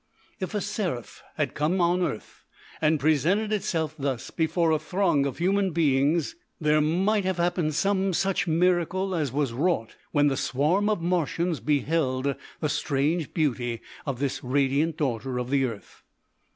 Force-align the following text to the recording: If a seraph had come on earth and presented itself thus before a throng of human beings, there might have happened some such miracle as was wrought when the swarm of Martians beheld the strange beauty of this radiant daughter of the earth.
If 0.39 0.55
a 0.55 0.61
seraph 0.61 1.21
had 1.35 1.53
come 1.53 1.79
on 1.79 2.01
earth 2.01 2.43
and 2.81 2.99
presented 2.99 3.53
itself 3.53 3.93
thus 3.99 4.31
before 4.31 4.71
a 4.71 4.79
throng 4.79 5.27
of 5.27 5.37
human 5.37 5.69
beings, 5.73 6.35
there 6.59 6.81
might 6.81 7.23
have 7.23 7.37
happened 7.37 7.75
some 7.75 8.11
such 8.11 8.47
miracle 8.47 9.13
as 9.13 9.31
was 9.31 9.53
wrought 9.53 9.95
when 10.11 10.25
the 10.25 10.35
swarm 10.37 10.89
of 10.89 11.03
Martians 11.03 11.59
beheld 11.59 12.33
the 12.61 12.67
strange 12.69 13.31
beauty 13.31 13.79
of 14.03 14.17
this 14.17 14.43
radiant 14.43 14.97
daughter 14.97 15.37
of 15.37 15.51
the 15.51 15.65
earth. 15.65 16.01